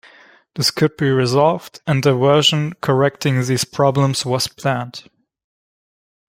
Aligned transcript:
This 0.55 0.71
could 0.71 0.97
be 0.97 1.11
resolved, 1.11 1.79
and 1.85 2.03
a 2.07 2.15
version 2.15 2.73
correcting 2.81 3.45
these 3.45 3.63
problems 3.65 4.25
was 4.25 4.47
planned. 4.47 5.03